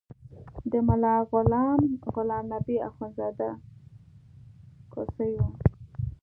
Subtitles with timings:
[0.71, 1.81] د ملا غلام
[2.13, 3.49] غلام نبي اخندزاده
[4.93, 5.41] کوسی و.